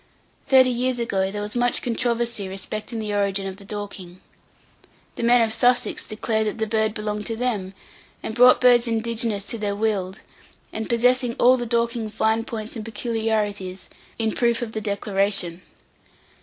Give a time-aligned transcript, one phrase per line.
[0.47, 4.19] Thirty years ago, there was much controversy respecting the origin of the Dorking.
[5.15, 7.75] The men of Sussex declared that the bird belonged to them,
[8.23, 10.19] and brought birds indigenous to their weald,
[10.73, 15.61] and possessing all the Dorking fine points and peculiarities, in proof of the declaration.